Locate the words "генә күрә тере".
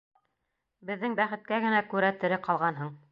1.67-2.41